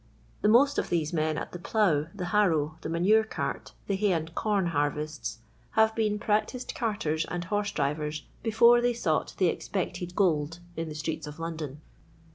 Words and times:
The 0.41 0.47
most 0.47 0.79
of 0.79 0.89
these 0.89 1.13
men 1.13 1.37
at 1.37 1.51
the 1.51 1.59
plough, 1.59 2.07
the 2.15 2.25
harrow, 2.33 2.79
the 2.81 2.89
manure 2.89 3.21
c 3.23 3.35
.irt, 3.37 3.73
the 3.85 3.95
hay 3.95 4.13
and 4.13 4.33
corn 4.33 4.65
harvests, 4.73 5.37
have 5.73 5.95
been 5.95 6.17
practised 6.17 6.73
carters 6.73 7.23
and 7.25 7.43
horse 7.43 7.69
drivers 7.71 8.23
before 8.41 8.81
they 8.81 8.93
sought 8.93 9.35
the 9.37 9.45
expected 9.45 10.15
gold 10.15 10.57
iu 10.75 10.85
the 10.85 10.95
streets 10.95 11.27
of 11.27 11.37
London. 11.37 11.81